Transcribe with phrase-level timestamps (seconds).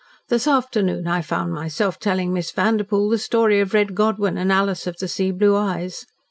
[0.29, 4.87] This afternoon I found myself telling Miss Vanderpoel the story of Red Godwyn and Alys
[4.87, 6.07] of the Sea Blue Eyes.